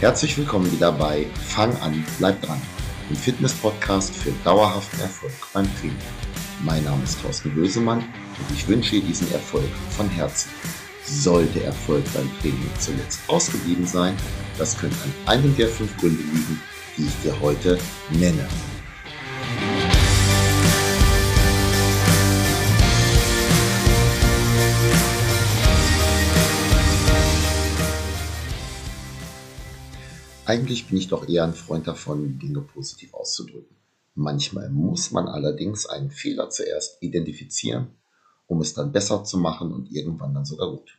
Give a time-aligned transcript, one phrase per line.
[0.00, 2.58] Herzlich willkommen wieder bei Fang an, bleib dran,
[3.10, 5.98] dem Fitness-Podcast für dauerhaften Erfolg beim Training.
[6.64, 10.48] Mein Name ist Thorsten Bösemann und ich wünsche dir diesen Erfolg von Herzen.
[11.04, 14.16] Sollte Erfolg beim Training zuletzt ausgeblieben sein,
[14.56, 16.62] das könnte an einem der fünf Gründe liegen,
[16.96, 17.78] die ich dir heute
[18.08, 18.48] nenne.
[30.50, 33.76] Eigentlich bin ich doch eher ein Freund davon, Dinge positiv auszudrücken.
[34.16, 37.94] Manchmal muss man allerdings einen Fehler zuerst identifizieren,
[38.48, 40.98] um es dann besser zu machen und irgendwann dann sogar gut.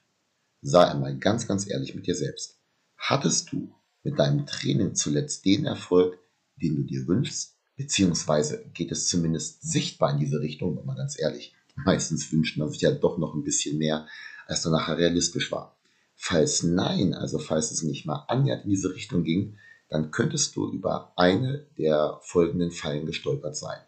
[0.61, 2.61] Sei einmal ganz, ganz ehrlich mit dir selbst.
[2.95, 6.17] Hattest du mit deinem Training zuletzt den Erfolg,
[6.55, 7.57] den du dir wünschst?
[7.75, 11.53] Beziehungsweise geht es zumindest sichtbar in diese Richtung, wenn man ganz ehrlich.
[11.75, 14.07] Meistens wünscht man sich ja doch noch ein bisschen mehr,
[14.47, 15.77] als dann nachher realistisch war.
[16.23, 19.57] Falls nein, also falls es nicht mal annähernd in diese Richtung ging,
[19.89, 23.79] dann könntest du über eine der folgenden Fallen gestolpert sein.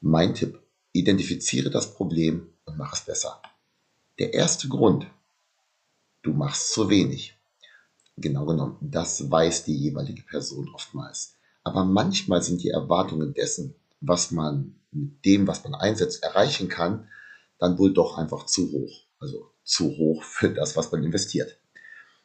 [0.00, 0.58] Mein Tipp,
[0.92, 3.42] identifiziere das Problem und mach es besser.
[4.18, 5.06] Der erste Grund,
[6.22, 7.38] du machst zu wenig.
[8.16, 11.34] Genau genommen, das weiß die jeweilige Person oftmals.
[11.64, 17.10] Aber manchmal sind die Erwartungen dessen, was man mit dem, was man einsetzt, erreichen kann,
[17.58, 19.02] dann wohl doch einfach zu hoch.
[19.18, 21.58] Also zu hoch für das, was man investiert.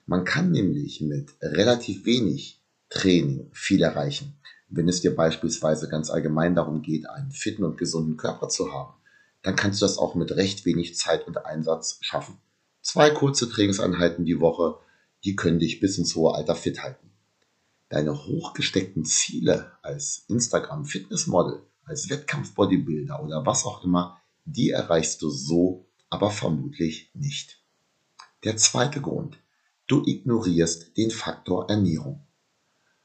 [0.06, 4.38] Man kann nämlich mit relativ wenig Training viel erreichen.
[4.70, 8.94] Wenn es dir beispielsweise ganz allgemein darum geht, einen fitten und gesunden Körper zu haben,
[9.42, 12.38] dann kannst du das auch mit recht wenig Zeit und Einsatz schaffen.
[12.81, 14.78] Zwei kurze Trainingseinheiten die Woche,
[15.23, 17.11] die können dich bis ins hohe Alter fit halten.
[17.89, 25.30] Deine hochgesteckten Ziele als Instagram Fitnessmodel, als Wettkampf-Bodybuilder oder was auch immer, die erreichst du
[25.30, 27.60] so aber vermutlich nicht.
[28.44, 29.39] Der zweite Grund.
[29.88, 32.22] Du ignorierst den Faktor Ernährung.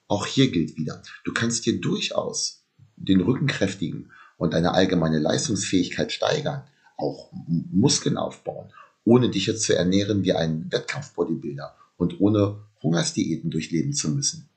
[0.08, 2.64] Auch hier gilt wieder, du kannst dir durchaus
[2.96, 6.62] den Rücken kräftigen und deine allgemeine Leistungsfähigkeit steigern,
[6.96, 8.72] auch Muskeln aufbauen,
[9.04, 14.48] ohne dich jetzt zu ernähren wie ein Wettkampfbodybuilder und ohne Hungersdiäten durchleben zu müssen.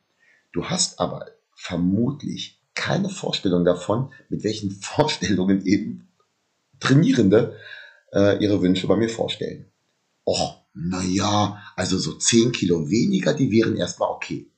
[0.51, 6.07] Du hast aber vermutlich keine Vorstellung davon, mit welchen Vorstellungen eben
[6.79, 7.57] Trainierende
[8.13, 9.65] äh, ihre Wünsche bei mir vorstellen.
[10.25, 14.51] Och, naja, also so 10 Kilo weniger, die wären erstmal okay.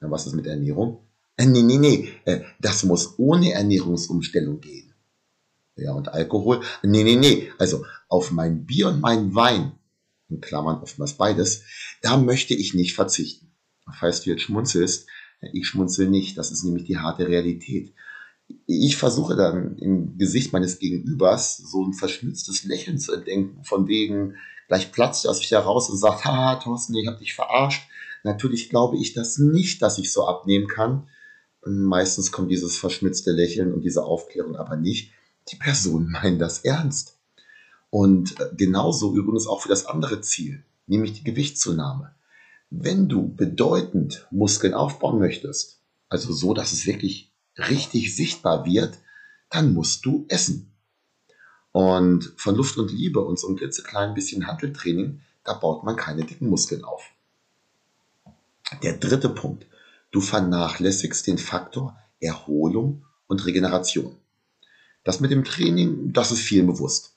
[0.00, 1.06] Na, was ist mit Ernährung?
[1.36, 4.94] Äh, nee, nee, nee, äh, das muss ohne Ernährungsumstellung gehen.
[5.76, 6.62] Ja, und Alkohol?
[6.82, 9.72] Nee, nee, nee, also auf mein Bier und meinen Wein,
[10.28, 11.62] in Klammern oftmals beides,
[12.02, 13.50] da möchte ich nicht verzichten.
[13.98, 15.08] Falls du jetzt schmunzelst,
[15.52, 17.94] ich schmunzel nicht, das ist nämlich die harte Realität
[18.66, 24.36] ich versuche dann im Gesicht meines Gegenübers so ein verschmitztes Lächeln zu entdenken, von wegen,
[24.68, 27.88] gleich platzt er aus sich heraus und sagt, haha, Thorsten, ich habe dich verarscht.
[28.22, 31.08] Natürlich glaube ich das nicht, dass ich so abnehmen kann.
[31.62, 35.12] Und meistens kommt dieses verschmitzte Lächeln und diese Aufklärung aber nicht.
[35.48, 37.18] Die Personen meinen das ernst.
[37.90, 42.14] Und äh, genauso übrigens auch für das andere Ziel, nämlich die Gewichtszunahme.
[42.70, 48.98] Wenn du bedeutend Muskeln aufbauen möchtest, also so, dass es wirklich richtig sichtbar wird,
[49.50, 50.72] dann musst du essen.
[51.72, 56.24] Und von Luft und Liebe und so ein klitzeklein bisschen Handeltraining, da baut man keine
[56.24, 57.02] dicken Muskeln auf.
[58.82, 59.66] Der dritte Punkt.
[60.10, 64.16] Du vernachlässigst den Faktor Erholung und Regeneration.
[65.04, 67.14] Das mit dem Training, das ist vielen bewusst.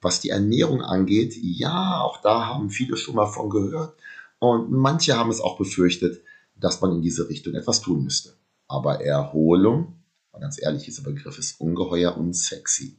[0.00, 3.98] Was die Ernährung angeht, ja, auch da haben viele schon mal von gehört.
[4.38, 6.22] Und manche haben es auch befürchtet,
[6.54, 8.34] dass man in diese Richtung etwas tun müsste.
[8.68, 9.94] Aber Erholung,
[10.32, 12.98] ganz ehrlich, dieser Begriff ist ungeheuer unsexy.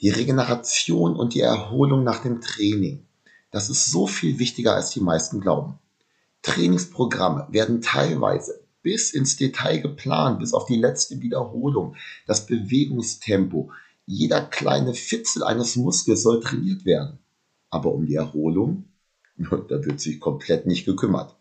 [0.00, 3.06] Die Regeneration und die Erholung nach dem Training,
[3.50, 5.78] das ist so viel wichtiger, als die meisten glauben.
[6.42, 11.96] Trainingsprogramme werden teilweise bis ins Detail geplant, bis auf die letzte Wiederholung.
[12.26, 13.72] Das Bewegungstempo,
[14.06, 17.18] jeder kleine Fitzel eines Muskels soll trainiert werden.
[17.70, 18.84] Aber um die Erholung,
[19.36, 21.34] da wird sich komplett nicht gekümmert.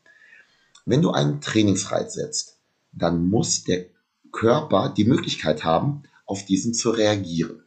[0.86, 2.60] Wenn du einen Trainingsreiz setzt,
[2.94, 3.86] dann muss der
[4.32, 7.64] Körper die Möglichkeit haben, auf diesen zu reagieren.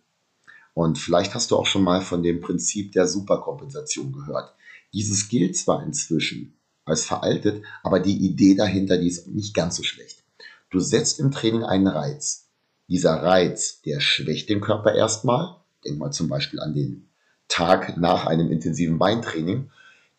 [0.75, 4.55] Und vielleicht hast du auch schon mal von dem Prinzip der Superkompensation gehört.
[4.93, 9.83] Dieses gilt zwar inzwischen als veraltet, aber die Idee dahinter, die ist nicht ganz so
[9.83, 10.23] schlecht.
[10.71, 12.49] Du setzt im Training einen Reiz.
[12.89, 15.57] Dieser Reiz, der schwächt den Körper erstmal.
[15.85, 17.09] Denk mal zum Beispiel an den
[17.49, 19.71] Tag nach einem intensiven Beintraining.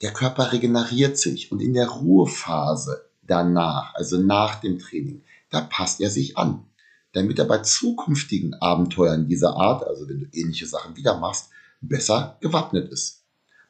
[0.02, 6.02] Der Körper regeneriert sich und in der Ruhephase danach, also nach dem Training, da passt
[6.02, 6.66] er sich an.
[7.14, 11.50] Damit er bei zukünftigen Abenteuern dieser Art, also wenn du ähnliche Sachen wieder machst,
[11.82, 13.24] besser gewappnet ist.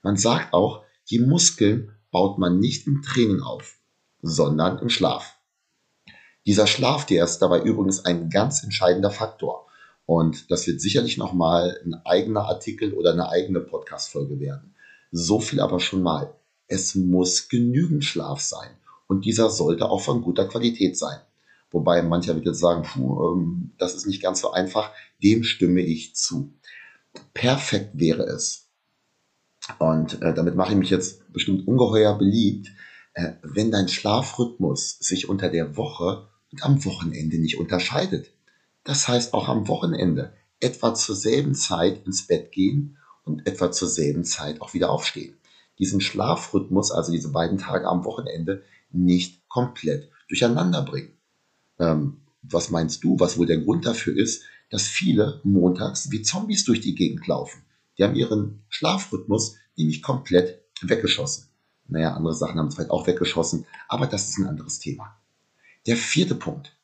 [0.04, 3.77] Man sagt auch, die Muskeln baut man nicht im Training auf.
[4.21, 5.38] sondern im Schlaf.
[6.45, 9.68] Dieser Schlaf, der ist dabei übrigens ein ganz entscheidender Faktor.
[10.06, 14.74] Und das wird sicherlich nochmal ein eigener Artikel oder eine eigene Podcast-Folge werden.
[15.12, 16.33] So viel aber schon mal.
[16.68, 18.69] Es muss genügend Schlaf sein.
[19.07, 21.19] Und dieser sollte auch von guter Qualität sein.
[21.71, 24.92] Wobei mancher wird jetzt sagen, puh, ähm, das ist nicht ganz so einfach.
[25.21, 26.54] Dem stimme ich zu.
[27.33, 28.68] Perfekt wäre es.
[29.80, 32.69] Und äh, damit mache ich mich jetzt bestimmt ungeheuer beliebt,
[33.13, 38.31] äh, wenn dein Schlafrhythmus sich unter der Woche und am Wochenende nicht unterscheidet.
[38.83, 43.89] Das heißt auch am Wochenende etwa zur selben Zeit ins Bett gehen und etwa zur
[43.89, 45.36] selben Zeit auch wieder aufstehen.
[45.80, 51.18] Diesen Schlafrhythmus, also diese beiden Tage am Wochenende, nicht komplett durcheinander bringen.
[51.80, 56.66] Ähm, was meinst du, was wohl der Grund dafür ist, dass viele montags wie Zombies
[56.66, 57.63] durch die Gegend laufen?
[57.98, 61.48] Die haben ihren Schlafrhythmus nämlich komplett weggeschossen.
[61.88, 65.18] Naja, andere Sachen haben es vielleicht auch weggeschossen, aber das ist ein anderes Thema.
[65.86, 66.75] Der vierte Punkt.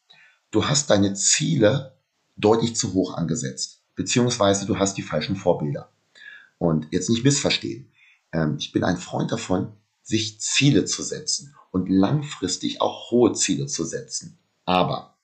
[0.52, 1.98] Du hast deine Ziele
[2.38, 5.92] deutlich zu hoch angesetzt, beziehungsweise du hast die falschen Vorbilder.
[6.58, 7.92] Und jetzt nicht missverstehen.
[8.32, 9.74] Ähm, ich bin ein Freund davon,
[10.04, 14.38] sich Ziele zu setzen und langfristig auch hohe Ziele zu setzen.
[14.64, 15.18] Aber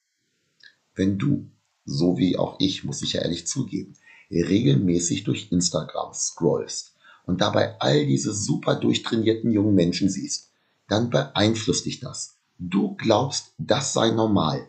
[0.96, 1.48] wenn du,
[1.86, 3.94] so wie auch ich, muss ich ja ehrlich zugeben,
[4.32, 10.50] regelmäßig durch Instagram scrollst und dabei all diese super durchtrainierten jungen Menschen siehst,
[10.88, 12.38] dann beeinflusst dich das.
[12.58, 14.68] Du glaubst, das sei normal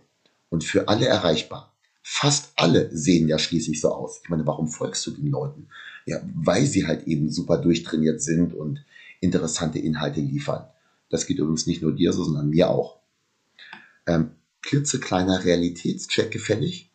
[0.50, 1.74] und für alle erreichbar.
[2.02, 4.20] Fast alle sehen ja schließlich so aus.
[4.22, 5.68] Ich meine, warum folgst du den Leuten?
[6.04, 8.84] Ja, weil sie halt eben super durchtrainiert sind und
[9.20, 10.66] interessante Inhalte liefern.
[11.10, 13.00] Das geht übrigens nicht nur dir so, sondern mir auch.
[14.06, 14.30] Ähm,
[14.62, 16.90] klitzekleiner Realitätscheck gefällig.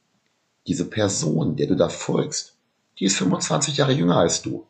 [0.68, 2.58] Diese Person, der du da folgst,
[2.98, 4.66] die ist 25 Jahre jünger als du.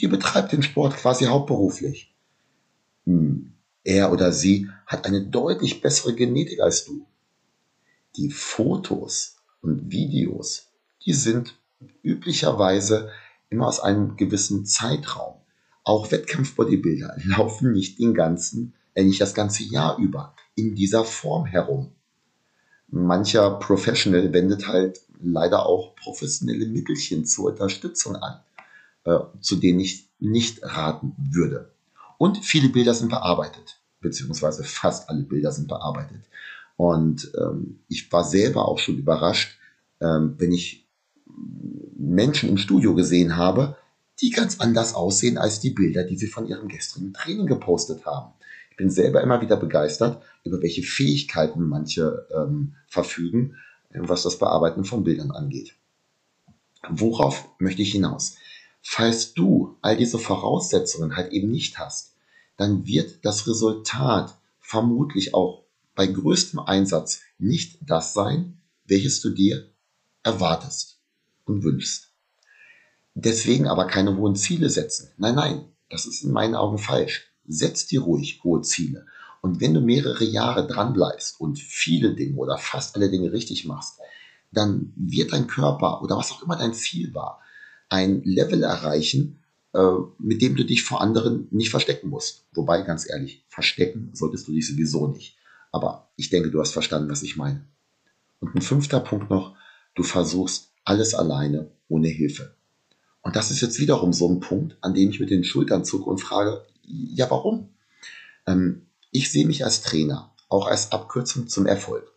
[0.00, 2.14] Die betreibt den Sport quasi hauptberuflich.
[3.06, 3.52] Hm,
[3.84, 7.06] er oder sie hat eine deutlich bessere Genetik als du.
[8.16, 10.68] Die Fotos und Videos,
[11.06, 11.56] die sind
[12.02, 13.10] üblicherweise
[13.48, 15.41] immer aus einem gewissen Zeitraum.
[15.84, 21.46] Auch Wettkampfbodybuilder laufen nicht den ganzen, äh, nicht das ganze Jahr über in dieser Form
[21.46, 21.92] herum.
[22.88, 28.40] Mancher Professional wendet halt leider auch professionelle Mittelchen zur Unterstützung an,
[29.04, 31.72] äh, zu denen ich nicht raten würde.
[32.18, 36.22] Und viele Bilder sind bearbeitet, beziehungsweise fast alle Bilder sind bearbeitet.
[36.76, 39.58] Und ähm, ich war selber auch schon überrascht,
[40.00, 40.86] ähm, wenn ich
[41.96, 43.76] Menschen im Studio gesehen habe,
[44.22, 48.32] die ganz anders aussehen als die Bilder, die sie von ihrem gestrigen Training gepostet haben.
[48.70, 53.56] Ich bin selber immer wieder begeistert, über welche Fähigkeiten manche ähm, verfügen,
[53.90, 55.74] was das Bearbeiten von Bildern angeht.
[56.88, 58.36] Worauf möchte ich hinaus?
[58.80, 62.14] Falls du all diese Voraussetzungen halt eben nicht hast,
[62.56, 65.64] dann wird das Resultat vermutlich auch
[65.94, 69.68] bei größtem Einsatz nicht das sein, welches du dir
[70.22, 71.00] erwartest
[71.44, 72.11] und wünschst.
[73.14, 75.10] Deswegen aber keine hohen Ziele setzen.
[75.18, 77.30] Nein, nein, das ist in meinen Augen falsch.
[77.46, 79.06] Setz dir ruhig hohe Ziele.
[79.42, 83.64] Und wenn du mehrere Jahre dran bleibst und viele Dinge oder fast alle Dinge richtig
[83.64, 83.98] machst,
[84.52, 87.40] dann wird dein Körper oder was auch immer dein Ziel war,
[87.88, 89.40] ein Level erreichen,
[89.74, 92.44] äh, mit dem du dich vor anderen nicht verstecken musst.
[92.52, 95.36] Wobei, ganz ehrlich, verstecken solltest du dich sowieso nicht.
[95.72, 97.66] Aber ich denke, du hast verstanden, was ich meine.
[98.40, 99.56] Und ein fünfter Punkt noch,
[99.94, 102.54] du versuchst alles alleine ohne Hilfe.
[103.22, 106.10] Und das ist jetzt wiederum so ein Punkt, an dem ich mit den Schultern zucke
[106.10, 107.68] und frage, ja, warum?
[108.46, 112.12] Ähm, ich sehe mich als Trainer, auch als Abkürzung zum Erfolg.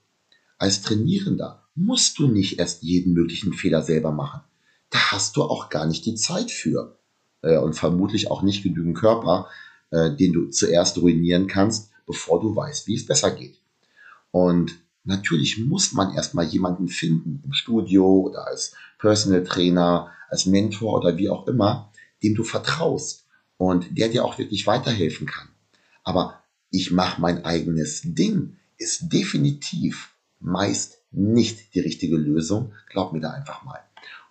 [0.57, 4.41] Als Trainierender musst du nicht erst jeden möglichen Fehler selber machen.
[4.89, 6.97] Da hast du auch gar nicht die Zeit für.
[7.41, 9.47] Äh, und vermutlich auch nicht genügend Körper,
[9.91, 13.59] äh, den du zuerst ruinieren kannst, bevor du weißt, wie es besser geht.
[14.31, 20.99] Und natürlich muss man erstmal jemanden finden im Studio oder als Personal Trainer, als Mentor
[20.99, 23.25] oder wie auch immer, dem du vertraust
[23.55, 25.47] und der dir auch wirklich weiterhelfen kann.
[26.03, 32.73] Aber ich mache mein eigenes Ding ist definitiv meist nicht die richtige Lösung.
[32.89, 33.79] Glaub mir da einfach mal.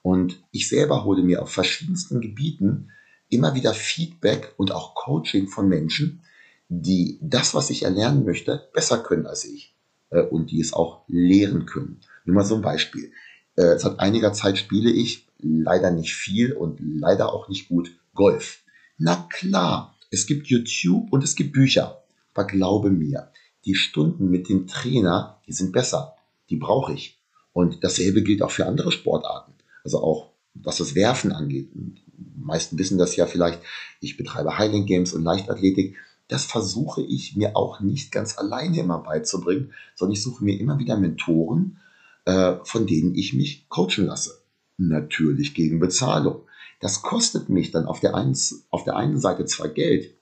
[0.02, 2.90] Und ich selber hole mir auf verschiedensten Gebieten
[3.30, 6.20] immer wieder Feedback und auch Coaching von Menschen,
[6.68, 9.74] die das, was ich erlernen möchte, besser können als ich
[10.10, 12.00] äh, und die es auch lehren können.
[12.26, 13.10] Nur mal so ein Beispiel.
[13.56, 18.62] Äh, seit einiger Zeit spiele ich leider nicht viel und leider auch nicht gut Golf.
[18.98, 22.02] Na klar, es gibt YouTube und es gibt Bücher.
[22.32, 23.30] Aber glaube mir,
[23.64, 26.16] die Stunden mit dem Trainer, die sind besser.
[26.50, 27.18] Die brauche ich.
[27.52, 29.52] Und dasselbe gilt auch für andere Sportarten.
[29.84, 31.70] Also auch was das Werfen angeht.
[31.72, 31.94] Die
[32.36, 33.60] meisten wissen das ja vielleicht.
[34.00, 35.96] Ich betreibe Highland Games und Leichtathletik.
[36.28, 40.78] das versuche ich mir auch nicht ganz alleine immer beizubringen, sondern ich suche mir immer
[40.78, 41.78] wieder Mentoren,
[42.24, 44.42] äh, von denen ich mich coachen lasse.
[44.76, 46.42] Natürlich gegen Bezahlung.
[46.80, 48.36] Das kostet mich dann auf der, einen,
[48.70, 50.14] auf der einen Seite zwar Geld,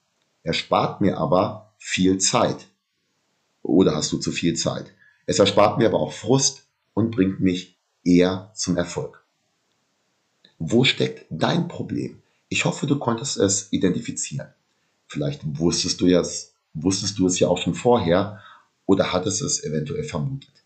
[0.42, 2.68] erspart mir aber viel Zeit.
[3.62, 4.92] Oder hast du zu viel Zeit?
[5.26, 9.24] Es erspart mir aber auch Frust und bringt mich eher zum Erfolg.
[10.58, 12.22] Wo steckt dein Problem?
[12.48, 14.48] Ich hoffe, du konntest es identifizieren.
[15.06, 18.40] Vielleicht wusstest du, es, wusstest du es ja auch schon vorher
[18.86, 20.61] oder hattest es eventuell vermutet.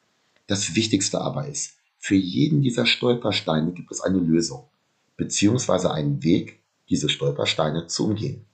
[0.47, 4.69] Das Wichtigste aber ist, für jeden dieser Stolpersteine gibt es eine Lösung,
[5.17, 8.45] beziehungsweise einen Weg, diese Stolpersteine zu umgehen.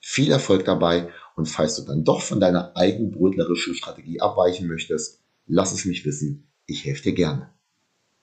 [0.00, 5.72] Viel Erfolg dabei und falls du dann doch von deiner eigenbrötlerischen Strategie abweichen möchtest, lass
[5.72, 7.50] es mich wissen, ich helfe dir gerne.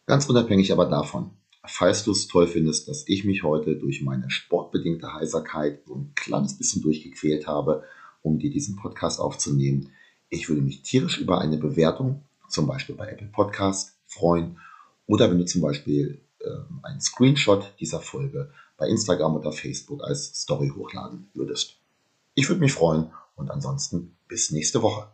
[0.06, 1.32] Ganz unabhängig aber davon,
[1.66, 6.12] falls du es toll findest, dass ich mich heute durch meine sportbedingte Heiserkeit so ein
[6.16, 7.84] kleines bisschen durchgequält habe,
[8.22, 9.92] um dir diesen Podcast aufzunehmen,
[10.30, 14.60] ich würde mich tierisch über eine Bewertung, zum Beispiel bei Apple Podcast, freuen
[15.08, 16.50] oder wenn du zum Beispiel äh,
[16.84, 21.78] einen Screenshot dieser Folge bei Instagram oder Facebook als Story hochladen würdest.
[22.36, 25.08] Ich würde mich freuen und ansonsten bis nächste Woche.